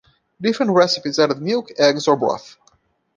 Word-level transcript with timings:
Different 0.41 0.71
recipes 0.71 1.19
added 1.19 1.43
milk, 1.43 1.67
eggs 1.77 2.07
or 2.07 2.15
broth. 2.15 2.57